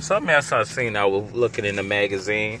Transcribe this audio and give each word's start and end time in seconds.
something 0.00 0.30
else 0.30 0.52
I 0.52 0.64
seen. 0.64 0.96
I 0.96 1.04
was 1.04 1.32
looking 1.32 1.64
in 1.64 1.76
the 1.76 1.82
magazine. 1.82 2.60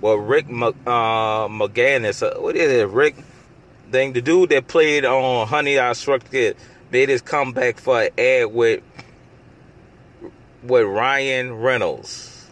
Well, 0.00 0.16
Rick 0.16 0.46
uh, 0.46 1.48
McGinnis, 1.48 2.22
uh, 2.22 2.40
what 2.40 2.56
is 2.56 2.70
it? 2.70 2.88
Rick, 2.88 3.16
thing, 3.90 4.12
the 4.12 4.22
dude 4.22 4.50
that 4.50 4.66
played 4.66 5.04
on 5.04 5.46
Honey 5.46 5.78
I 5.78 5.92
the 5.92 6.18
Kid, 6.30 6.56
made 6.90 7.08
his 7.08 7.22
comeback 7.22 7.78
for 7.78 8.02
an 8.02 8.10
ad 8.18 8.52
with 8.52 8.82
with 10.62 10.86
Ryan 10.86 11.54
Reynolds. 11.54 12.50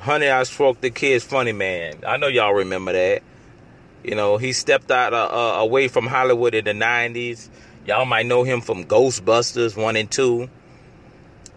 Honey, 0.00 0.28
I 0.28 0.44
Shrunk 0.44 0.80
the 0.80 0.90
Kid's 0.90 1.24
funny 1.24 1.52
man. 1.52 2.02
I 2.06 2.16
know 2.16 2.28
y'all 2.28 2.54
remember 2.54 2.92
that. 2.92 3.22
You 4.04 4.14
know, 4.14 4.36
he 4.36 4.52
stepped 4.52 4.90
out 4.90 5.12
uh, 5.12 5.28
uh, 5.30 5.60
away 5.60 5.88
from 5.88 6.06
Hollywood 6.06 6.54
in 6.54 6.64
the 6.64 6.72
90s. 6.72 7.48
Y'all 7.84 8.04
might 8.04 8.26
know 8.26 8.44
him 8.44 8.60
from 8.60 8.84
Ghostbusters 8.84 9.76
1 9.76 9.96
and 9.96 10.10
2. 10.10 10.48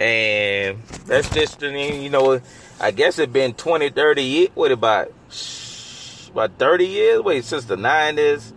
And 0.02 0.81
that's 1.05 1.29
just, 1.29 1.59
the 1.59 1.70
you 1.70 2.09
know, 2.09 2.41
I 2.79 2.89
guess 2.89 3.20
it 3.20 3.31
been 3.31 3.53
20, 3.53 3.91
30 3.91 4.23
years. 4.23 4.49
What 4.55 4.71
about, 4.71 5.12
about 6.31 6.57
30 6.57 6.88
years? 6.88 7.21
Wait, 7.21 7.45
since 7.45 7.66
the 7.66 7.76
90s? 7.76 8.52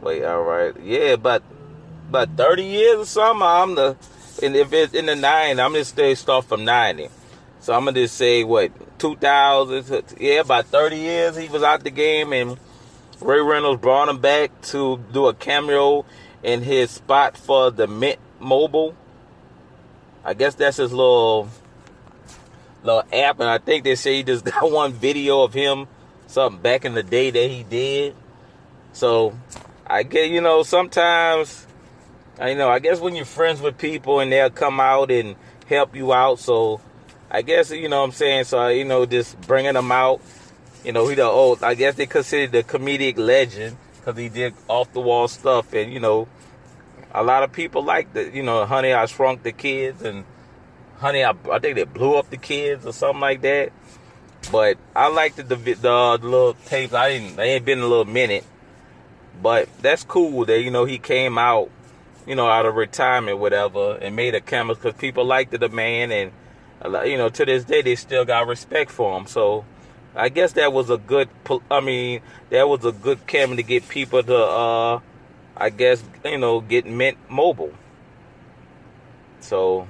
Wait, 0.00 0.24
all 0.24 0.42
right. 0.42 0.74
Yeah, 0.82 1.12
about, 1.12 1.44
about 2.08 2.36
30 2.36 2.64
years 2.64 2.98
or 2.98 3.04
something. 3.04 3.46
I'm 3.46 3.74
the, 3.76 3.96
and 4.42 4.56
if 4.56 4.72
it's 4.72 4.94
in 4.94 5.06
the 5.06 5.12
90s, 5.12 5.64
I'm 5.64 5.74
just 5.74 5.92
stay 5.92 6.16
start 6.16 6.46
from 6.46 6.64
90. 6.64 7.08
So 7.60 7.72
I'm 7.72 7.84
gonna 7.84 8.00
just 8.00 8.16
say 8.16 8.42
what 8.42 8.72
2000, 8.98 10.16
yeah, 10.18 10.40
about 10.40 10.66
30 10.66 10.96
years 10.96 11.36
he 11.36 11.48
was 11.48 11.62
out 11.62 11.84
the 11.84 11.90
game, 11.90 12.32
and 12.32 12.58
Ray 13.20 13.40
Reynolds 13.40 13.80
brought 13.80 14.08
him 14.08 14.20
back 14.20 14.60
to 14.62 15.00
do 15.12 15.28
a 15.28 15.34
cameo 15.34 16.04
in 16.42 16.62
his 16.62 16.90
spot 16.90 17.38
for 17.38 17.70
the 17.70 17.86
Mint 17.86 18.18
Mobile. 18.40 18.96
I 20.24 20.34
guess 20.34 20.54
that's 20.54 20.78
his 20.78 20.92
little 20.92 21.48
little 22.82 23.04
app, 23.12 23.40
and 23.40 23.48
I 23.48 23.58
think 23.58 23.84
they 23.84 23.94
say 23.94 24.16
he 24.16 24.22
just 24.22 24.44
got 24.44 24.70
one 24.70 24.92
video 24.92 25.42
of 25.42 25.52
him, 25.54 25.86
something 26.26 26.60
back 26.60 26.84
in 26.84 26.94
the 26.94 27.02
day 27.02 27.30
that 27.30 27.50
he 27.50 27.62
did. 27.62 28.14
So 28.92 29.36
I 29.86 30.02
get, 30.02 30.30
you 30.30 30.40
know, 30.40 30.62
sometimes, 30.62 31.66
I 32.38 32.54
know, 32.54 32.68
I 32.68 32.78
guess 32.78 33.00
when 33.00 33.14
you're 33.14 33.24
friends 33.24 33.60
with 33.60 33.78
people 33.78 34.20
and 34.20 34.30
they'll 34.30 34.50
come 34.50 34.80
out 34.80 35.10
and 35.10 35.36
help 35.66 35.94
you 35.94 36.12
out, 36.12 36.38
so 36.38 36.80
I 37.30 37.42
guess 37.42 37.72
you 37.72 37.88
know 37.88 37.98
what 37.98 38.06
I'm 38.06 38.12
saying. 38.12 38.44
So 38.44 38.68
you 38.68 38.84
know, 38.84 39.06
just 39.06 39.40
bringing 39.42 39.74
them 39.74 39.90
out. 39.90 40.20
You 40.84 40.92
know, 40.92 41.08
he 41.08 41.16
the 41.16 41.24
old. 41.24 41.64
I 41.64 41.74
guess 41.74 41.96
they 41.96 42.06
consider 42.06 42.46
the 42.50 42.62
comedic 42.62 43.18
legend 43.18 43.76
because 43.96 44.16
he 44.16 44.28
did 44.28 44.54
off 44.68 44.92
the 44.92 45.00
wall 45.00 45.26
stuff, 45.26 45.72
and 45.72 45.92
you 45.92 45.98
know, 45.98 46.28
a 47.14 47.22
lot 47.22 47.44
of 47.44 47.52
people 47.52 47.84
like 47.84 48.12
the 48.12 48.30
you 48.34 48.42
know, 48.42 48.66
Honey, 48.66 48.92
I 48.92 49.06
Shrunk 49.06 49.42
the 49.42 49.52
Kids, 49.52 50.02
and 50.02 50.24
Honey, 50.98 51.24
I, 51.24 51.34
I 51.50 51.58
think 51.60 51.76
they 51.76 51.84
blew 51.84 52.16
up 52.16 52.30
the 52.30 52.36
kids 52.36 52.84
or 52.84 52.92
something 52.92 53.20
like 53.20 53.42
that. 53.42 53.72
But 54.52 54.76
I 54.94 55.08
liked 55.08 55.36
the 55.36 55.42
the, 55.44 55.56
the, 55.56 55.74
the 55.74 56.18
little 56.28 56.54
tapes. 56.66 56.92
I 56.92 57.10
didn't. 57.10 57.36
They 57.36 57.52
ain't 57.52 57.64
been 57.64 57.78
a 57.78 57.86
little 57.86 58.04
minute, 58.04 58.44
but 59.40 59.68
that's 59.80 60.04
cool 60.04 60.44
that 60.46 60.60
you 60.60 60.70
know 60.70 60.84
he 60.84 60.98
came 60.98 61.38
out, 61.38 61.70
you 62.26 62.34
know, 62.34 62.48
out 62.48 62.66
of 62.66 62.74
retirement, 62.74 63.38
whatever, 63.38 63.96
and 63.96 64.14
made 64.16 64.34
a 64.34 64.40
camera 64.40 64.74
because 64.74 64.94
people 64.94 65.24
liked 65.24 65.58
the 65.58 65.68
man 65.68 66.10
and 66.10 66.32
you 67.06 67.16
know, 67.16 67.28
to 67.30 67.44
this 67.46 67.64
day 67.64 67.82
they 67.82 67.94
still 67.94 68.24
got 68.24 68.46
respect 68.46 68.90
for 68.90 69.16
him. 69.18 69.26
So 69.26 69.64
I 70.14 70.28
guess 70.28 70.52
that 70.52 70.72
was 70.72 70.90
a 70.90 70.98
good. 70.98 71.28
I 71.70 71.80
mean, 71.80 72.20
that 72.50 72.68
was 72.68 72.84
a 72.84 72.92
good 72.92 73.26
camera 73.26 73.56
to 73.56 73.62
get 73.62 73.88
people 73.88 74.22
to, 74.22 74.36
uh, 74.36 75.00
I 75.56 75.70
guess, 75.70 76.02
you 76.24 76.38
know, 76.38 76.60
get 76.60 76.86
Mint 76.86 77.18
Mobile. 77.28 77.72
So 79.40 79.86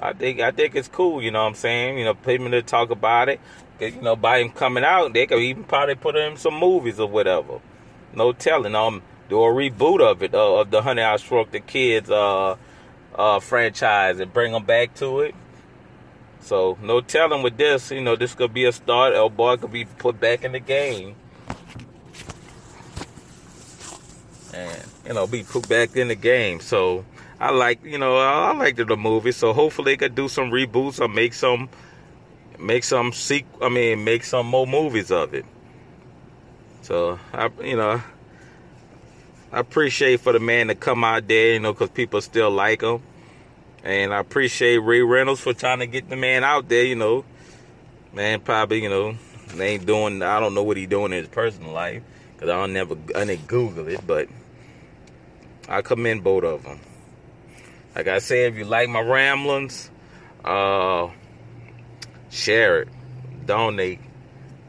I 0.00 0.12
think 0.12 0.40
I 0.40 0.50
think 0.50 0.74
it's 0.74 0.88
cool. 0.88 1.22
You 1.22 1.30
know 1.30 1.42
what 1.42 1.48
I'm 1.48 1.54
saying? 1.54 1.98
You 1.98 2.04
know, 2.04 2.14
people 2.14 2.50
to 2.50 2.62
talk 2.62 2.90
about 2.90 3.28
it. 3.28 3.40
You 3.80 4.00
know, 4.02 4.16
by 4.16 4.38
him 4.38 4.50
coming 4.50 4.84
out, 4.84 5.12
they 5.12 5.26
could 5.26 5.40
even 5.40 5.64
probably 5.64 5.94
put 5.94 6.16
him 6.16 6.36
some 6.36 6.54
movies 6.54 7.00
or 7.00 7.08
whatever. 7.08 7.60
No 8.14 8.32
telling. 8.32 8.74
Um, 8.74 9.02
do 9.28 9.42
a 9.42 9.48
reboot 9.48 10.00
of 10.00 10.22
it 10.22 10.34
uh, 10.34 10.60
of 10.60 10.70
the 10.70 10.82
Honey 10.82 11.02
I 11.02 11.16
Shrunk 11.16 11.50
the 11.50 11.60
Kids 11.60 12.10
uh, 12.10 12.56
uh, 13.14 13.40
franchise 13.40 14.20
and 14.20 14.32
bring 14.32 14.52
them 14.52 14.64
back 14.64 14.94
to 14.96 15.20
it. 15.20 15.34
So 16.40 16.78
no 16.82 17.00
telling 17.00 17.42
with 17.42 17.56
this, 17.56 17.90
you 17.90 18.00
know, 18.00 18.16
this 18.16 18.34
could 18.34 18.52
be 18.52 18.64
a 18.64 18.72
start. 18.72 19.14
El 19.14 19.30
boy 19.30 19.56
could 19.56 19.72
be 19.72 19.84
put 19.84 20.18
back 20.18 20.44
in 20.44 20.52
the 20.52 20.60
game. 20.60 21.14
And, 24.52 24.84
you 25.06 25.14
know, 25.14 25.26
be 25.26 25.42
put 25.44 25.68
back 25.68 25.96
in 25.96 26.08
the 26.08 26.14
game. 26.14 26.60
So 26.60 27.04
I 27.38 27.50
like, 27.50 27.84
you 27.84 27.98
know, 27.98 28.16
I, 28.16 28.52
liked 28.52 28.78
the 28.78 28.96
movie. 28.96 29.32
So 29.32 29.52
hopefully 29.52 29.92
they 29.92 29.96
could 29.96 30.14
do 30.14 30.28
some 30.28 30.50
reboots 30.50 31.00
or 31.00 31.08
make 31.08 31.34
some 31.34 31.68
make 32.58 32.84
some 32.84 33.10
seek 33.10 33.46
I 33.62 33.70
mean 33.70 34.04
make 34.04 34.22
some 34.22 34.46
more 34.46 34.66
movies 34.66 35.10
of 35.10 35.32
it. 35.34 35.46
So 36.82 37.18
I 37.32 37.50
you 37.62 37.76
know 37.76 38.02
I 39.52 39.58
appreciate 39.58 40.20
for 40.20 40.32
the 40.32 40.38
man 40.38 40.68
to 40.68 40.76
come 40.76 41.02
out 41.02 41.26
there, 41.26 41.54
you 41.54 41.60
know, 41.60 41.72
because 41.72 41.90
people 41.90 42.20
still 42.20 42.50
like 42.50 42.82
him. 42.82 43.02
And 43.82 44.14
I 44.14 44.20
appreciate 44.20 44.78
Ray 44.78 45.00
Reynolds 45.00 45.40
for 45.40 45.52
trying 45.52 45.80
to 45.80 45.86
get 45.86 46.08
the 46.08 46.14
man 46.14 46.44
out 46.44 46.68
there, 46.68 46.84
you 46.84 46.94
know. 46.94 47.24
Man, 48.12 48.40
probably, 48.40 48.82
you 48.82 48.88
know, 48.88 49.16
they 49.54 49.74
ain't 49.74 49.86
doing, 49.86 50.22
I 50.22 50.38
don't 50.38 50.54
know 50.54 50.62
what 50.62 50.76
he 50.76 50.86
doing 50.86 51.12
in 51.12 51.18
his 51.18 51.28
personal 51.28 51.72
life. 51.72 52.02
Because 52.34 52.48
I 52.48 52.60
don't 52.60 52.72
never, 52.72 52.96
I 53.16 53.24
didn't 53.24 53.48
Google 53.48 53.88
it, 53.88 54.06
but 54.06 54.28
I 55.70 55.82
commend 55.82 56.24
both 56.24 56.42
of 56.42 56.64
them. 56.64 56.80
Like 57.94 58.08
I 58.08 58.18
said, 58.18 58.52
if 58.52 58.58
you 58.58 58.64
like 58.64 58.88
my 58.88 59.00
ramblings, 59.00 59.88
uh, 60.44 61.08
share 62.28 62.82
it, 62.82 62.88
donate, 63.46 64.00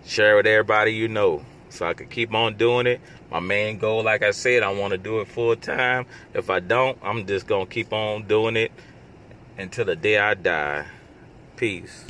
share 0.06 0.34
it 0.34 0.38
with 0.38 0.46
everybody 0.46 0.94
you 0.94 1.08
know, 1.08 1.44
so 1.70 1.88
I 1.88 1.96
can 1.96 2.08
keep 2.08 2.36
on 2.36 2.56
doing 2.56 2.86
it. 2.86 3.02
My 3.32 3.40
main 3.40 3.80
goal, 3.80 4.04
like 4.04 4.22
I 4.22 4.30
said, 4.30 4.62
I 4.62 4.72
want 4.74 4.92
to 4.92 5.00
do 5.00 5.22
it 5.22 5.28
full 5.28 5.56
time. 5.56 6.06
If 6.36 6.52
I 6.52 6.60
don't, 6.60 7.00
I'm 7.02 7.26
just 7.26 7.48
gonna 7.48 7.66
keep 7.66 7.92
on 7.92 8.28
doing 8.28 8.56
it 8.56 8.72
until 9.58 9.86
the 9.86 9.96
day 9.96 10.20
I 10.20 10.36
die. 10.36 10.86
Peace. 11.56 12.06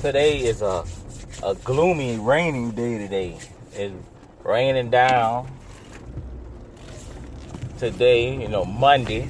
Today 0.00 0.38
is 0.38 0.62
a 0.62 0.86
a 1.42 1.54
gloomy, 1.56 2.16
rainy 2.16 2.72
day 2.72 2.96
today. 2.96 3.38
It's 3.74 3.94
raining 4.44 4.88
down 4.88 5.48
today, 7.82 8.40
you 8.40 8.46
know, 8.46 8.64
Monday, 8.64 9.28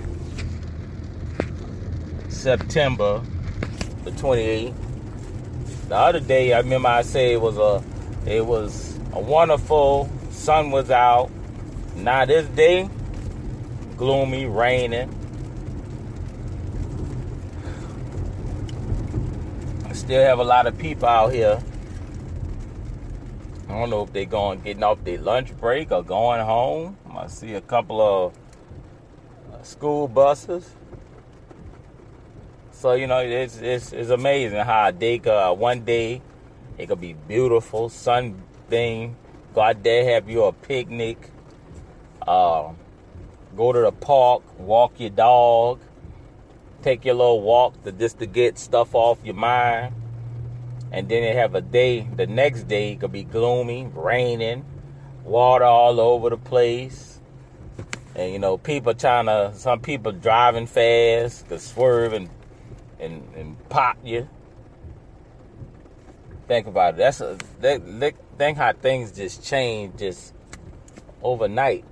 September 2.28 3.22
the 4.04 4.10
28th. 4.10 4.74
The 5.88 5.96
other 5.96 6.20
day, 6.20 6.52
I 6.52 6.58
remember 6.58 6.90
I 6.90 7.00
said 7.00 7.30
it 7.30 7.40
was 7.40 7.56
a, 7.56 7.82
it 8.30 8.44
was 8.44 8.98
a 9.14 9.20
wonderful, 9.20 10.10
sun 10.32 10.70
was 10.70 10.90
out. 10.90 11.30
Now 11.96 12.26
this 12.26 12.46
day, 12.48 12.90
gloomy, 13.96 14.44
raining. 14.44 15.08
I 19.88 19.94
still 19.94 20.22
have 20.22 20.40
a 20.40 20.44
lot 20.44 20.66
of 20.66 20.76
people 20.76 21.08
out 21.08 21.32
here. 21.32 21.58
I 23.70 23.78
don't 23.78 23.88
know 23.88 24.02
if 24.02 24.12
they're 24.12 24.26
going 24.26 24.60
getting 24.60 24.82
off 24.82 25.02
their 25.04 25.16
lunch 25.16 25.56
break 25.56 25.90
or 25.90 26.02
going 26.02 26.44
home. 26.44 26.98
I 27.16 27.28
see 27.28 27.54
a 27.54 27.60
couple 27.62 28.02
of 28.02 28.41
school 29.62 30.08
buses. 30.08 30.68
So 32.72 32.92
you 32.92 33.06
know, 33.06 33.18
it's 33.18 33.58
it's, 33.58 33.92
it's 33.92 34.10
amazing 34.10 34.58
how 34.58 34.88
a 34.88 34.92
day, 34.92 35.20
uh, 35.20 35.52
one 35.52 35.84
day, 35.84 36.22
it 36.78 36.88
could 36.88 37.00
be 37.00 37.14
beautiful, 37.14 37.88
sun 37.88 38.42
thing. 38.68 39.16
Go 39.54 39.60
out 39.60 39.82
there, 39.82 40.14
have 40.14 40.28
you 40.28 40.44
a 40.44 40.52
picnic. 40.52 41.30
Uh, 42.26 42.72
go 43.56 43.72
to 43.72 43.80
the 43.80 43.92
park, 43.92 44.42
walk 44.58 44.98
your 44.98 45.10
dog, 45.10 45.80
take 46.82 47.04
your 47.04 47.14
little 47.14 47.42
walk 47.42 47.82
to 47.84 47.92
just 47.92 48.18
to 48.18 48.26
get 48.26 48.58
stuff 48.58 48.94
off 48.94 49.19
your 49.25 49.34
mind 49.34 49.94
and 50.90 51.08
then 51.08 51.22
they 51.22 51.32
have 51.32 51.54
a 51.54 51.60
day 51.60 52.06
the 52.16 52.26
next 52.26 52.64
day 52.64 52.92
it 52.92 53.00
could 53.00 53.12
be 53.12 53.25
gloomy 53.25 53.88
raining 53.94 54.64
water 55.25 55.64
all 55.64 56.00
over 56.00 56.31
the 56.31 56.37
place 56.37 57.12
and 58.14 58.32
you 58.32 58.38
know 58.38 58.59
people 58.59 58.94
trying 58.94 59.26
to 59.26 59.53
some 59.55 59.81
people 59.81 60.12
driving 60.12 60.67
fast 60.67 61.49
to 61.49 61.59
swerve 61.59 62.12
and 62.12 62.29
and, 62.99 63.23
and 63.37 63.69
pop 63.69 63.97
you 64.05 64.29
think 66.47 66.67
about 66.67 66.94
it 66.94 66.99
that's 66.99 67.20
a 67.20 67.37
that, 67.61 68.14
think 68.38 68.56
how 68.56 68.73
things 68.73 69.12
just 69.12 69.44
change 69.44 69.99
just 69.99 70.35
overnight 71.23 71.85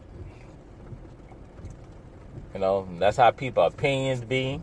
you 2.54 2.60
know 2.60 2.88
that's 2.98 3.16
how 3.16 3.30
people 3.30 3.64
opinions 3.64 4.24
be 4.24 4.60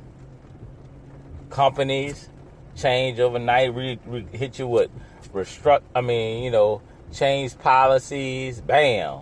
companies 1.50 2.30
change 2.78 3.20
overnight, 3.20 3.74
re, 3.74 4.00
re, 4.06 4.26
hit 4.32 4.60
you 4.60 4.68
with 4.68 4.90
restruct. 5.34 5.82
I 5.96 6.02
mean, 6.02 6.44
you 6.44 6.52
know, 6.52 6.82
change 7.12 7.58
policies. 7.58 8.62
Bam. 8.62 9.22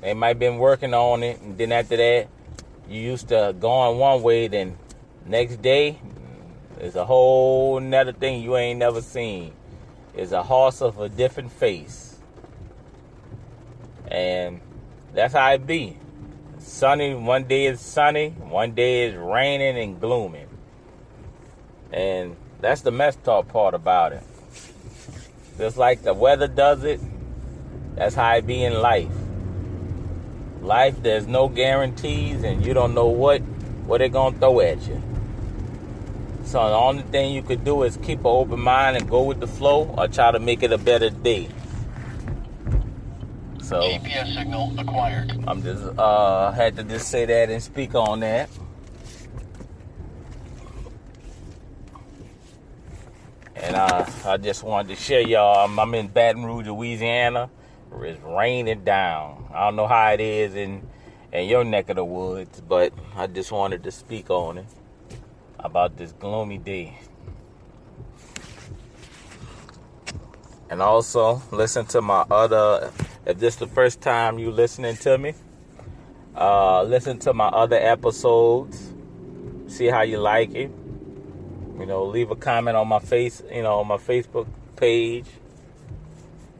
They 0.00 0.14
might 0.14 0.28
have 0.28 0.38
been 0.38 0.58
working 0.58 0.94
on 0.94 1.22
it, 1.22 1.40
and 1.40 1.58
then 1.58 1.72
after 1.72 1.96
that, 1.96 2.28
you 2.88 3.00
used 3.00 3.28
to 3.28 3.54
go 3.58 3.70
on 3.70 3.98
one 3.98 4.22
way. 4.22 4.48
Then 4.48 4.78
next 5.26 5.60
day, 5.60 5.98
It's 6.80 6.94
a 6.94 7.04
whole 7.04 7.80
nother 7.80 8.12
thing 8.12 8.42
you 8.42 8.56
ain't 8.56 8.78
never 8.78 9.02
seen. 9.02 9.52
It's 10.14 10.30
a 10.30 10.44
horse 10.44 10.80
of 10.80 11.00
a 11.00 11.08
different 11.08 11.50
face. 11.50 12.16
And 14.06 14.60
that's 15.12 15.34
how 15.34 15.52
it 15.52 15.66
be. 15.66 15.96
Sunny, 16.58 17.14
one 17.14 17.44
day 17.44 17.66
is 17.66 17.80
sunny, 17.80 18.30
one 18.30 18.72
day 18.72 19.06
is 19.06 19.16
raining 19.16 19.76
and 19.76 20.00
glooming. 20.00 20.48
And 21.92 22.36
that's 22.60 22.82
the 22.82 22.92
messed 22.92 23.26
up 23.28 23.48
part 23.48 23.74
about 23.74 24.12
it. 24.12 24.22
Just 25.56 25.76
like 25.76 26.02
the 26.02 26.14
weather 26.14 26.46
does 26.46 26.84
it, 26.84 27.00
that's 27.96 28.14
how 28.14 28.36
it 28.36 28.46
be 28.46 28.62
in 28.62 28.80
life. 28.80 29.17
Life, 30.68 31.02
there's 31.02 31.26
no 31.26 31.48
guarantees, 31.48 32.42
and 32.42 32.62
you 32.62 32.74
don't 32.74 32.92
know 32.92 33.06
what 33.06 33.40
what 33.88 33.98
they're 33.98 34.10
gonna 34.10 34.36
throw 34.36 34.60
at 34.60 34.86
you. 34.86 35.02
So 36.44 36.58
the 36.68 36.74
only 36.74 37.04
thing 37.04 37.32
you 37.32 37.40
could 37.40 37.64
do 37.64 37.84
is 37.84 37.96
keep 38.02 38.18
an 38.18 38.26
open 38.26 38.60
mind 38.60 38.98
and 38.98 39.08
go 39.08 39.22
with 39.22 39.40
the 39.40 39.46
flow, 39.46 39.86
or 39.96 40.08
try 40.08 40.30
to 40.30 40.38
make 40.38 40.62
it 40.62 40.70
a 40.70 40.76
better 40.76 41.08
day. 41.08 41.48
So 43.62 43.80
GPS 43.80 44.34
signal 44.34 44.78
acquired. 44.78 45.32
I'm 45.46 45.62
just 45.62 45.82
uh 45.98 46.52
had 46.52 46.76
to 46.76 46.84
just 46.84 47.08
say 47.08 47.24
that 47.24 47.48
and 47.48 47.62
speak 47.62 47.94
on 47.94 48.20
that. 48.20 48.50
And 53.56 53.74
uh, 53.74 54.04
I 54.26 54.36
just 54.36 54.62
wanted 54.62 54.94
to 54.94 55.02
share 55.02 55.22
y'all. 55.22 55.64
I'm, 55.64 55.80
I'm 55.80 55.94
in 55.94 56.08
Baton 56.08 56.44
Rouge, 56.44 56.66
Louisiana. 56.66 57.48
It's 57.92 58.20
raining 58.22 58.84
down. 58.84 59.50
I 59.52 59.66
don't 59.66 59.76
know 59.76 59.86
how 59.86 60.12
it 60.12 60.20
is 60.20 60.54
in 60.54 60.88
in 61.32 61.48
your 61.48 61.64
neck 61.64 61.90
of 61.90 61.96
the 61.96 62.04
woods, 62.04 62.60
but 62.60 62.92
I 63.14 63.26
just 63.26 63.52
wanted 63.52 63.82
to 63.84 63.90
speak 63.90 64.30
on 64.30 64.58
it 64.58 64.66
about 65.58 65.96
this 65.96 66.12
gloomy 66.12 66.58
day. 66.58 66.98
And 70.70 70.82
also 70.82 71.42
listen 71.50 71.86
to 71.86 72.02
my 72.02 72.24
other. 72.30 72.92
If 73.26 73.38
this 73.38 73.54
is 73.54 73.60
the 73.60 73.66
first 73.66 74.00
time 74.00 74.38
you 74.38 74.50
listening 74.50 74.96
to 74.98 75.18
me, 75.18 75.34
uh, 76.34 76.82
listen 76.82 77.18
to 77.20 77.34
my 77.34 77.48
other 77.48 77.76
episodes. 77.76 78.92
See 79.66 79.86
how 79.86 80.02
you 80.02 80.18
like 80.18 80.54
it. 80.54 80.70
You 81.78 81.86
know, 81.86 82.04
leave 82.04 82.30
a 82.30 82.36
comment 82.36 82.76
on 82.76 82.88
my 82.88 83.00
face. 83.00 83.42
You 83.52 83.62
know, 83.62 83.80
on 83.80 83.86
my 83.86 83.96
Facebook 83.96 84.46
page. 84.76 85.26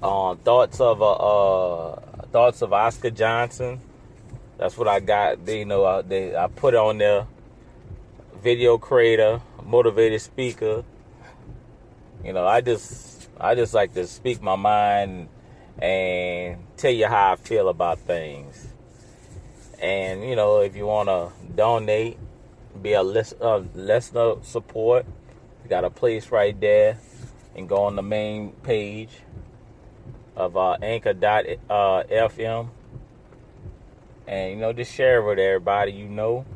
Uh, 0.00 0.36
thoughts 0.36 0.80
of 0.80 1.02
uh, 1.02 1.12
uh, 1.12 2.00
thoughts 2.30 2.62
of 2.62 2.72
Oscar 2.72 3.10
Johnson. 3.10 3.80
That's 4.56 4.78
what 4.78 4.86
I 4.86 5.00
got. 5.00 5.44
They, 5.44 5.60
you 5.60 5.64
know, 5.64 5.84
I, 5.84 6.02
they, 6.02 6.36
I 6.36 6.46
put 6.46 6.74
on 6.76 6.98
there. 6.98 7.26
Video 8.40 8.78
creator, 8.78 9.40
motivated 9.64 10.20
speaker. 10.20 10.84
You 12.22 12.32
know, 12.32 12.46
I 12.46 12.60
just 12.60 13.28
I 13.40 13.56
just 13.56 13.74
like 13.74 13.92
to 13.94 14.06
speak 14.06 14.40
my 14.40 14.54
mind 14.54 15.28
and 15.82 16.58
tell 16.76 16.92
you 16.92 17.08
how 17.08 17.32
I 17.32 17.36
feel 17.36 17.68
about 17.68 17.98
things. 17.98 18.68
And 19.82 20.22
you 20.22 20.36
know, 20.36 20.60
if 20.60 20.76
you 20.76 20.86
want 20.86 21.08
to 21.08 21.32
donate, 21.56 22.18
be 22.80 22.92
a 22.92 23.02
list, 23.02 23.34
uh, 23.40 23.62
listener 23.74 24.34
support, 24.42 25.06
you 25.64 25.70
got 25.70 25.84
a 25.84 25.90
place 25.90 26.30
right 26.30 26.58
there, 26.60 26.98
and 27.56 27.68
go 27.68 27.82
on 27.82 27.96
the 27.96 28.02
main 28.02 28.52
page 28.62 29.10
of 30.38 30.56
uh, 30.56 30.76
Anchor.fm, 30.80 31.58
uh, 31.68 32.68
and 34.28 34.50
you 34.52 34.56
know, 34.56 34.72
just 34.72 34.94
share 34.94 35.20
it 35.20 35.26
with 35.26 35.38
everybody 35.40 35.92
you 35.92 36.08
know, 36.08 36.46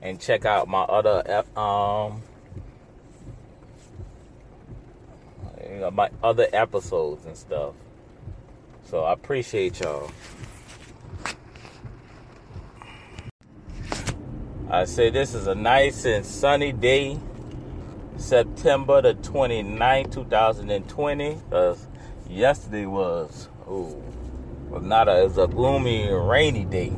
and 0.00 0.20
check 0.20 0.44
out 0.44 0.68
my 0.68 0.82
other 0.82 1.22
F, 1.26 1.56
um 1.58 2.22
you 5.68 5.80
know, 5.80 5.90
my 5.90 6.08
other 6.22 6.46
episodes 6.52 7.26
and 7.26 7.36
stuff. 7.36 7.74
So 8.84 9.02
I 9.02 9.12
appreciate 9.12 9.80
y'all. 9.80 10.10
I 14.70 14.84
say 14.84 15.10
this 15.10 15.34
is 15.34 15.48
a 15.48 15.54
nice 15.54 16.04
and 16.04 16.24
sunny 16.24 16.70
day, 16.70 17.18
September 18.16 19.02
the 19.02 19.14
29th, 19.14 20.12
2020. 20.12 21.38
Yesterday 22.28 22.86
was, 22.86 23.48
oh, 23.68 24.02
was 24.70 24.82
not 24.82 25.08
a, 25.08 25.20
it 25.20 25.24
was 25.24 25.38
a 25.38 25.46
gloomy, 25.46 26.10
rainy 26.10 26.64
day. 26.64 26.92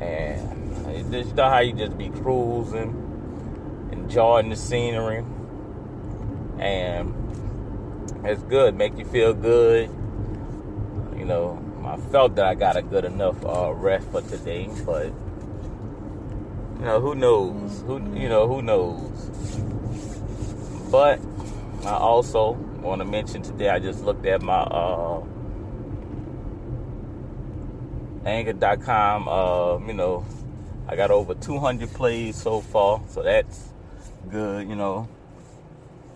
And 0.00 0.86
it's 0.88 1.08
just 1.10 1.30
you 1.30 1.34
know 1.34 1.48
how 1.48 1.60
you 1.60 1.72
just 1.72 1.96
be 1.96 2.08
cruising, 2.10 3.88
enjoying 3.92 4.50
the 4.50 4.56
scenery. 4.56 5.24
And 6.58 7.14
it's 8.24 8.42
good, 8.42 8.74
make 8.74 8.98
you 8.98 9.04
feel 9.04 9.32
good. 9.32 9.88
You 11.16 11.24
know, 11.24 11.62
I 11.84 11.96
felt 12.10 12.34
that 12.36 12.46
I 12.46 12.54
got 12.54 12.76
a 12.76 12.82
good 12.82 13.04
enough 13.04 13.42
uh, 13.44 13.72
rest 13.72 14.08
for 14.08 14.20
today, 14.22 14.68
but 14.84 15.06
you 16.78 16.84
know, 16.84 17.00
who 17.00 17.14
knows? 17.14 17.82
Who 17.86 17.98
you 18.14 18.28
know, 18.28 18.48
who 18.48 18.62
knows? 18.62 19.30
But 20.90 21.20
I 21.84 21.92
also 21.94 22.54
want 22.86 23.00
to 23.00 23.04
mention 23.04 23.42
today 23.42 23.68
I 23.68 23.78
just 23.78 24.04
looked 24.04 24.24
at 24.26 24.42
my 24.42 24.60
uh 24.60 25.22
anchor.com 28.24 29.28
uh, 29.28 29.78
you 29.86 29.92
know, 29.92 30.24
I 30.88 30.96
got 30.96 31.10
over 31.10 31.34
200 31.34 31.92
plays 31.92 32.36
so 32.36 32.60
far, 32.60 33.00
so 33.08 33.22
that's 33.22 33.72
good, 34.30 34.68
you 34.68 34.74
know. 34.74 35.08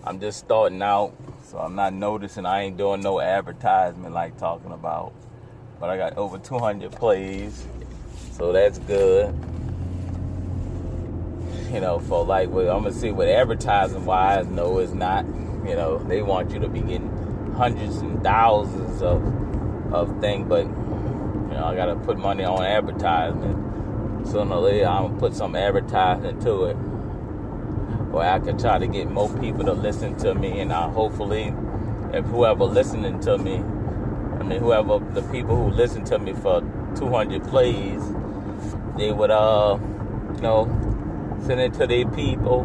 I'm 0.02 0.18
just 0.18 0.38
starting 0.38 0.82
out, 0.82 1.14
so 1.44 1.58
I'm 1.58 1.74
not 1.74 1.92
noticing 1.92 2.46
I 2.46 2.62
ain't 2.62 2.76
doing 2.76 3.00
no 3.00 3.20
advertisement 3.20 4.12
like 4.12 4.38
talking 4.38 4.72
about. 4.72 5.12
But 5.78 5.90
I 5.90 5.96
got 5.96 6.16
over 6.16 6.38
200 6.38 6.90
plays, 6.92 7.64
so 8.32 8.52
that's 8.52 8.78
good 8.80 9.34
you 11.72 11.80
know, 11.80 12.00
for 12.00 12.24
like, 12.24 12.50
well, 12.50 12.76
I'm 12.76 12.82
gonna 12.82 12.94
see 12.94 13.12
what 13.12 13.28
advertising 13.28 14.04
wise, 14.04 14.46
no, 14.46 14.78
it's 14.78 14.92
not. 14.92 15.24
You 15.66 15.76
know, 15.76 15.98
they 15.98 16.22
want 16.22 16.52
you 16.52 16.60
to 16.60 16.68
be 16.68 16.80
getting 16.80 17.52
hundreds 17.56 17.98
and 17.98 18.22
thousands 18.22 19.02
of 19.02 19.22
of 19.92 20.20
things, 20.20 20.48
but 20.48 20.66
you 20.66 20.72
know, 21.52 21.64
I 21.64 21.74
gotta 21.74 21.96
put 21.96 22.18
money 22.18 22.44
on 22.44 22.62
advertisement. 22.62 24.26
Sooner 24.28 24.54
or 24.54 24.60
later, 24.62 24.86
I'm 24.86 25.08
gonna 25.08 25.18
put 25.18 25.34
some 25.34 25.56
advertising 25.56 26.38
to 26.40 26.64
it, 26.64 26.76
or 28.12 28.22
I 28.22 28.38
can 28.38 28.58
try 28.58 28.78
to 28.78 28.86
get 28.86 29.10
more 29.10 29.28
people 29.38 29.64
to 29.64 29.72
listen 29.72 30.16
to 30.18 30.34
me, 30.34 30.60
and 30.60 30.72
I 30.72 30.88
hopefully, 30.90 31.54
if 32.12 32.24
whoever 32.26 32.64
listening 32.64 33.20
to 33.20 33.38
me, 33.38 33.56
I 33.56 34.42
mean, 34.42 34.60
whoever 34.60 34.98
the 34.98 35.22
people 35.30 35.56
who 35.56 35.70
listen 35.70 36.04
to 36.04 36.18
me 36.18 36.32
for 36.32 36.60
200 36.96 37.44
plays, 37.44 38.02
they 38.96 39.12
would, 39.12 39.30
uh, 39.30 39.78
you 40.34 40.40
know 40.40 40.66
send 41.46 41.60
it 41.60 41.74
to 41.74 41.86
their 41.86 42.06
people, 42.06 42.64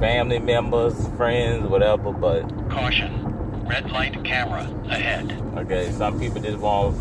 family 0.00 0.38
members, 0.38 1.08
friends, 1.16 1.68
whatever. 1.68 2.12
But 2.12 2.42
caution, 2.70 3.66
red 3.66 3.90
light 3.90 4.22
camera 4.24 4.62
ahead. 4.88 5.32
Okay, 5.56 5.90
some 5.92 6.18
people 6.18 6.40
just 6.40 6.58
want, 6.58 6.96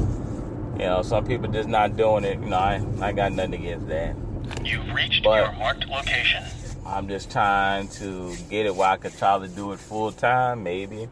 you 0.80 0.86
know, 0.86 1.02
some 1.02 1.26
people 1.26 1.52
just 1.52 1.70
not 1.70 1.98
doing 1.98 2.24
it. 2.24 2.40
You 2.40 2.50
know, 2.50 2.58
I 2.58 2.86
I 3.02 3.12
got 3.12 3.32
nothing 3.32 3.56
against 3.56 3.88
that. 3.88 4.16
You've 4.64 4.92
reached 4.94 5.24
but 5.24 5.44
your 5.44 5.52
marked 5.54 5.88
location. 5.88 6.44
I'm 6.86 7.08
just 7.08 7.32
trying 7.32 7.88
to 7.90 8.36
get 8.50 8.66
it 8.66 8.76
where 8.76 8.90
I 8.90 8.98
could 8.98 9.18
try 9.18 9.40
to 9.40 9.48
do 9.48 9.72
it 9.72 9.80
full 9.80 10.12
time. 10.12 10.64
Maybe, 10.64 11.08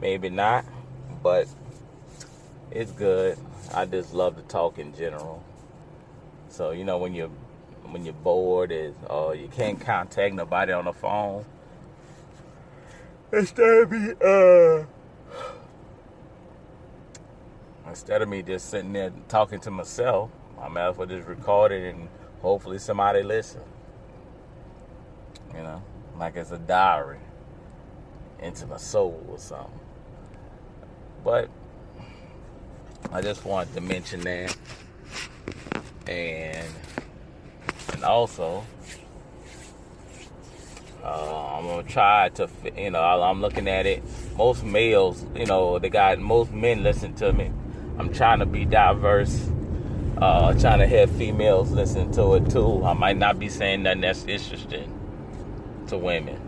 maybe 0.00 0.28
not, 0.28 0.64
but 1.22 1.48
it's 2.70 2.92
good. 2.92 3.38
I 3.72 3.86
just 3.86 4.12
love 4.12 4.36
to 4.36 4.42
talk 4.42 4.78
in 4.78 4.94
general. 4.94 5.42
So 6.48 6.70
you 6.70 6.84
know 6.84 6.98
when 6.98 7.14
you're 7.14 7.30
when 7.90 8.04
you're 8.04 8.14
bored 8.14 8.72
is 8.72 8.94
or 9.08 9.30
uh, 9.30 9.32
you 9.32 9.48
can't 9.48 9.80
contact 9.80 10.34
nobody 10.34 10.72
on 10.72 10.84
the 10.84 10.92
phone. 10.92 11.44
Instead 13.32 13.82
of 13.82 13.90
me, 13.90 14.12
uh, 14.24 14.84
instead 17.88 18.22
of 18.22 18.28
me 18.28 18.42
just 18.42 18.70
sitting 18.70 18.92
there 18.92 19.12
talking 19.28 19.60
to 19.60 19.70
myself, 19.70 20.30
I 20.60 20.68
might 20.68 20.88
as 20.88 20.96
well 20.96 21.06
just 21.06 21.26
record 21.26 21.72
it 21.72 21.94
and 21.94 22.08
hopefully 22.40 22.78
somebody 22.78 23.22
listen. 23.22 23.62
You 25.54 25.62
know, 25.62 25.82
like 26.18 26.36
it's 26.36 26.50
a 26.50 26.58
diary 26.58 27.18
into 28.40 28.66
my 28.66 28.76
soul 28.76 29.24
or 29.28 29.38
something. 29.38 29.80
But 31.24 31.48
I 33.12 33.20
just 33.20 33.44
wanted 33.44 33.74
to 33.74 33.80
mention 33.80 34.20
that. 34.20 34.56
And 36.06 36.68
also 38.04 38.64
uh, 41.02 41.56
I'm 41.56 41.66
gonna 41.66 41.82
try 41.82 42.30
to, 42.30 42.48
you 42.76 42.90
know, 42.90 43.02
I'm 43.02 43.40
looking 43.40 43.68
at 43.68 43.86
it. 43.86 44.02
Most 44.36 44.64
males, 44.64 45.24
you 45.34 45.46
know, 45.46 45.78
they 45.78 45.90
got 45.90 46.18
most 46.18 46.52
men 46.52 46.82
listen 46.82 47.14
to 47.16 47.32
me. 47.32 47.50
I'm 47.98 48.12
trying 48.12 48.38
to 48.38 48.46
be 48.46 48.64
diverse 48.64 49.50
uh, 50.18 50.54
trying 50.54 50.78
to 50.78 50.86
have 50.86 51.10
females 51.16 51.70
listen 51.72 52.10
to 52.12 52.34
it 52.34 52.48
too. 52.50 52.84
I 52.84 52.92
might 52.92 53.16
not 53.16 53.38
be 53.38 53.48
saying 53.48 53.82
nothing 53.82 54.02
that's 54.02 54.24
interesting 54.24 54.90
to 55.88 55.98
women. 55.98 56.40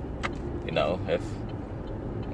You 0.67 0.73
know, 0.73 1.01
if 1.09 1.23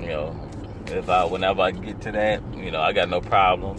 you 0.00 0.08
know, 0.08 0.50
if 0.88 1.08
I 1.08 1.24
whenever 1.24 1.62
I 1.62 1.70
get 1.70 2.00
to 2.02 2.12
that, 2.12 2.42
you 2.54 2.70
know, 2.70 2.80
I 2.80 2.92
got 2.92 3.08
no 3.08 3.20
problem 3.20 3.78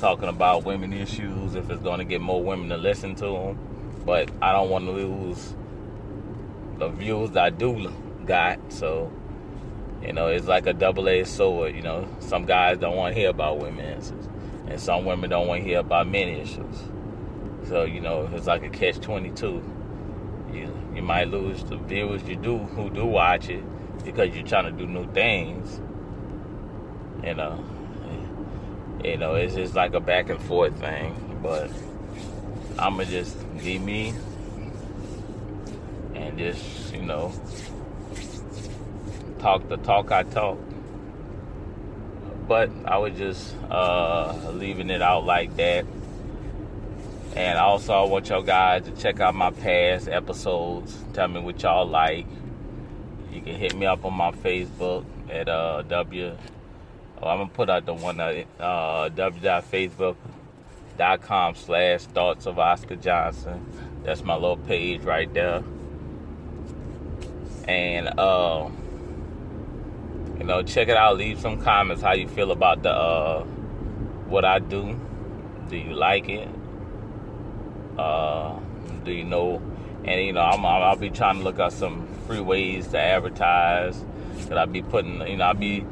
talking 0.00 0.28
about 0.28 0.64
women 0.64 0.92
issues 0.92 1.54
if 1.54 1.70
it's 1.70 1.82
going 1.82 1.98
to 1.98 2.04
get 2.04 2.20
more 2.20 2.42
women 2.42 2.68
to 2.70 2.76
listen 2.76 3.14
to 3.16 3.26
them. 3.26 3.58
But 4.04 4.30
I 4.40 4.52
don't 4.52 4.70
want 4.70 4.86
to 4.86 4.92
lose 4.92 5.54
the 6.78 6.88
views 6.88 7.36
I 7.36 7.50
do 7.50 7.92
got. 8.26 8.58
So, 8.72 9.12
you 10.02 10.12
know, 10.12 10.28
it's 10.28 10.46
like 10.46 10.66
a 10.66 10.72
double 10.72 11.08
edged 11.08 11.28
sword. 11.28 11.74
You 11.74 11.82
know, 11.82 12.08
some 12.20 12.46
guys 12.46 12.78
don't 12.78 12.96
want 12.96 13.14
to 13.14 13.20
hear 13.20 13.30
about 13.30 13.58
women 13.58 14.00
and 14.70 14.80
some 14.80 15.04
women 15.04 15.28
don't 15.28 15.48
want 15.48 15.62
to 15.62 15.68
hear 15.68 15.80
about 15.80 16.08
men 16.08 16.28
issues. 16.28 16.84
So, 17.68 17.84
you 17.84 18.00
know, 18.00 18.30
it's 18.32 18.46
like 18.46 18.62
a 18.62 18.68
catch 18.68 19.00
22. 19.00 19.62
You, 20.52 20.74
you 20.94 21.02
might 21.02 21.28
lose 21.28 21.64
the 21.64 21.76
viewers 21.76 22.22
you 22.22 22.36
do 22.36 22.58
who 22.58 22.88
do 22.88 23.04
watch 23.04 23.48
it 23.48 23.64
because 24.04 24.34
you're 24.34 24.46
trying 24.46 24.64
to 24.64 24.72
do 24.72 24.86
new 24.86 25.12
things. 25.12 25.80
You 27.24 27.34
know, 27.34 27.64
you 29.04 29.16
know, 29.16 29.34
it's 29.34 29.54
just 29.54 29.74
like 29.74 29.92
a 29.94 30.00
back 30.00 30.30
and 30.30 30.40
forth 30.40 30.78
thing. 30.78 31.38
But 31.42 31.70
I'ma 32.78 33.04
just 33.04 33.36
be 33.62 33.78
me 33.78 34.14
and 36.14 36.38
just, 36.38 36.94
you 36.94 37.02
know, 37.02 37.32
talk 39.38 39.68
the 39.68 39.76
talk 39.78 40.10
I 40.10 40.22
talk. 40.24 40.58
But 42.48 42.70
I 42.84 42.98
was 42.98 43.16
just 43.16 43.54
uh, 43.70 44.50
leaving 44.52 44.90
it 44.90 45.02
out 45.02 45.24
like 45.24 45.56
that. 45.56 45.86
And 47.36 47.58
also, 47.58 47.92
I 47.92 48.02
want 48.04 48.28
y'all 48.28 48.42
guys 48.42 48.84
to 48.84 48.90
check 48.92 49.20
out 49.20 49.34
my 49.34 49.52
past 49.52 50.08
episodes. 50.08 50.98
Tell 51.12 51.28
me 51.28 51.40
what 51.40 51.62
y'all 51.62 51.86
like. 51.86 52.26
You 53.30 53.40
can 53.40 53.54
hit 53.54 53.76
me 53.76 53.86
up 53.86 54.04
on 54.04 54.14
my 54.14 54.32
Facebook 54.32 55.04
at 55.30 55.48
uh, 55.48 55.82
W 55.82 56.36
Oh, 57.22 57.28
I'm 57.28 57.38
gonna 57.38 57.50
put 57.50 57.68
out 57.68 57.84
the 57.84 57.92
one 57.92 58.18
at 58.18 58.46
uh, 58.58 59.10
www.facebook.com 61.00 61.54
slash 61.54 62.02
thoughts 62.02 62.46
of 62.46 62.58
Oscar 62.58 62.96
Johnson. 62.96 63.66
That's 64.04 64.22
my 64.22 64.34
little 64.34 64.56
page 64.56 65.02
right 65.02 65.32
there. 65.32 65.62
And 67.66 68.08
uh, 68.18 68.68
you 70.38 70.44
know, 70.44 70.62
check 70.62 70.88
it 70.88 70.96
out. 70.96 71.16
Leave 71.16 71.40
some 71.40 71.60
comments 71.60 72.02
how 72.02 72.12
you 72.12 72.28
feel 72.28 72.50
about 72.50 72.82
the 72.82 72.90
uh, 72.90 73.44
what 74.28 74.44
I 74.44 74.58
do. 74.58 74.98
Do 75.68 75.76
you 75.76 75.94
like 75.94 76.28
it? 76.28 76.48
Uh, 77.98 78.58
do 79.04 79.12
you 79.12 79.24
know? 79.24 79.62
And 80.04 80.26
you 80.26 80.32
know, 80.32 80.40
I'm, 80.40 80.64
I'll 80.64 80.96
be 80.96 81.10
trying 81.10 81.38
to 81.38 81.44
look 81.44 81.58
up 81.58 81.72
some 81.72 82.08
free 82.26 82.40
ways 82.40 82.88
to 82.88 82.98
advertise. 82.98 84.04
That 84.48 84.58
I'll 84.58 84.66
be 84.66 84.82
putting, 84.82 85.20
you 85.28 85.36
know, 85.36 85.44
I'll 85.44 85.54
be 85.54 85.84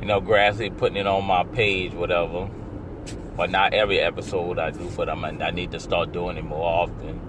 you 0.00 0.06
know, 0.06 0.20
gradually 0.20 0.70
putting 0.70 0.96
it 0.96 1.06
on 1.06 1.24
my 1.26 1.44
page, 1.44 1.92
whatever. 1.92 2.48
But 3.36 3.50
not 3.50 3.72
every 3.72 4.00
episode 4.00 4.58
I 4.58 4.70
do, 4.70 4.90
but 4.96 5.08
I'm, 5.08 5.24
I 5.24 5.50
need 5.50 5.70
to 5.72 5.80
start 5.80 6.12
doing 6.12 6.36
it 6.36 6.44
more 6.44 6.66
often. 6.66 7.20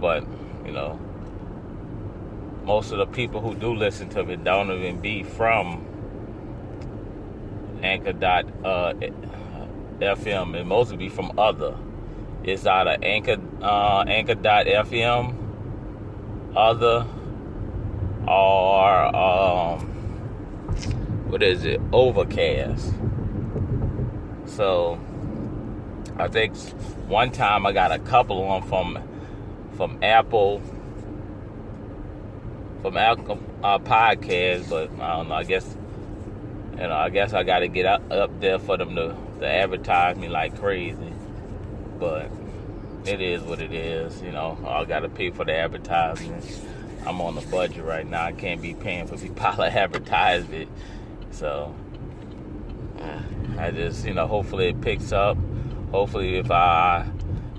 But, 0.00 0.24
you 0.64 0.72
know, 0.72 0.98
most 2.64 2.92
of 2.92 2.98
the 2.98 3.06
people 3.06 3.40
who 3.40 3.54
do 3.54 3.74
listen 3.74 4.08
to 4.10 4.28
it 4.28 4.44
don't 4.44 4.70
even 4.70 5.00
be 5.00 5.22
from 5.22 5.86
Anchor 7.82 8.12
dot 8.12 8.46
uh, 8.64 8.94
FM, 9.98 10.58
and 10.58 10.68
mostly 10.68 10.96
be 10.96 11.08
from 11.08 11.38
other. 11.38 11.76
It's 12.44 12.66
either 12.66 12.96
Anchor 13.02 13.38
uh, 13.62 14.04
Anchor 14.06 14.34
dot 14.34 14.66
FM, 14.66 15.34
other, 16.56 17.06
or 18.26 19.16
um, 19.16 19.80
what 21.28 21.42
is 21.42 21.64
it? 21.64 21.80
Overcast. 21.92 22.92
So 24.46 24.98
I 26.20 26.28
think 26.28 26.56
one 27.08 27.32
time 27.32 27.66
I 27.66 27.72
got 27.72 27.92
a 27.92 27.98
couple 27.98 28.42
of 28.42 28.62
them 28.62 28.68
from 28.68 29.08
from 29.76 29.98
Apple 30.02 30.60
from 32.82 32.96
Apple 32.96 33.38
uh, 33.62 33.78
podcast, 33.78 34.68
but 34.68 34.90
I 35.00 35.16
don't 35.16 35.28
know. 35.28 35.34
I 35.34 35.44
guess 35.44 35.76
you 36.72 36.78
know. 36.78 36.92
I 36.92 37.08
guess 37.08 37.32
I 37.32 37.42
got 37.42 37.60
to 37.60 37.68
get 37.68 37.86
up, 37.86 38.02
up 38.10 38.40
there 38.40 38.58
for 38.58 38.76
them 38.76 38.94
to, 38.96 39.16
to 39.40 39.46
advertise 39.46 40.16
me 40.16 40.28
like 40.28 40.58
crazy. 40.58 41.12
But 41.98 42.30
it 43.06 43.20
is 43.20 43.42
what 43.42 43.60
it 43.60 43.72
is. 43.72 44.20
You 44.22 44.32
know, 44.32 44.58
I 44.66 44.84
got 44.84 45.00
to 45.00 45.08
pay 45.08 45.30
for 45.30 45.44
the 45.44 45.54
advertisement. 45.54 46.44
I'm 47.06 47.20
on 47.20 47.34
the 47.34 47.40
budget 47.42 47.84
right 47.84 48.06
now. 48.06 48.24
I 48.24 48.32
can't 48.32 48.60
be 48.60 48.74
paying 48.74 49.06
for 49.06 49.16
people 49.16 49.34
to 49.56 49.72
advertise 49.72 50.48
it. 50.50 50.68
So 51.30 51.74
I 53.58 53.70
just, 53.70 54.06
you 54.06 54.14
know, 54.14 54.26
hopefully 54.26 54.68
it 54.68 54.80
picks 54.80 55.12
up. 55.12 55.36
Hopefully, 55.90 56.36
if 56.36 56.50
I 56.50 57.08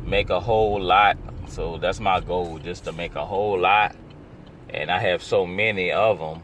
make 0.03 0.29
a 0.29 0.39
whole 0.39 0.81
lot, 0.81 1.17
so 1.47 1.77
that's 1.77 1.99
my 1.99 2.21
goal, 2.21 2.59
just 2.59 2.85
to 2.85 2.93
make 2.93 3.15
a 3.15 3.25
whole 3.25 3.59
lot. 3.59 3.95
And 4.69 4.89
I 4.89 4.99
have 4.99 5.21
so 5.21 5.45
many 5.45 5.91
of 5.91 6.19
them 6.19 6.41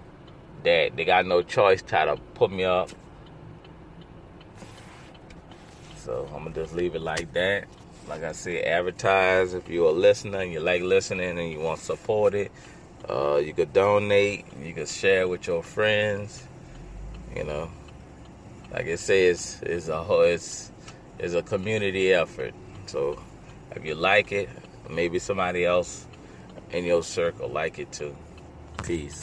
that 0.64 0.98
they 0.98 1.06
got 1.06 1.26
no 1.26 1.42
choice 1.42 1.82
try 1.82 2.04
to 2.04 2.18
put 2.34 2.52
me 2.52 2.66
up. 2.66 2.90
So 5.96 6.28
I'm 6.36 6.44
gonna 6.44 6.56
just 6.56 6.74
leave 6.74 6.96
it 6.96 7.02
like 7.02 7.32
that. 7.34 7.66
Like 8.10 8.24
I 8.24 8.34
said, 8.34 8.66
advertise 8.66 9.54
if 9.54 9.70
you're 9.70 9.90
a 9.90 9.92
listener 9.92 10.40
and 10.40 10.52
you 10.52 10.60
like 10.60 10.82
listening 10.82 11.40
and 11.40 11.52
you 11.52 11.60
want 11.60 11.80
to 11.80 11.86
support 11.86 12.34
it. 12.34 12.52
Uh, 13.10 13.38
you 13.38 13.54
could 13.54 13.72
donate. 13.72 14.46
You 14.62 14.74
could 14.74 14.90
share 14.90 15.28
with 15.28 15.48
your 15.48 15.64
friends. 15.64 16.46
You 17.34 17.46
know, 17.46 17.72
like 18.72 18.88
it 18.88 19.00
says, 19.00 19.60
it's 19.62 19.88
a 19.88 20.04
whole 20.04 20.22
it's 20.22 20.72
it's 21.20 21.34
a 21.34 21.42
community 21.42 22.14
effort. 22.14 22.54
So 22.86 23.22
if 23.72 23.86
you 23.86 23.96
like 23.96 24.32
it, 24.32 24.50
maybe 24.90 25.20
somebody 25.20 25.66
else 25.66 26.06
in 26.72 26.86
your 26.86 27.04
circle 27.04 27.50
like 27.50 27.80
it 27.80 27.92
too. 27.92 28.16
Peace. 28.84 29.20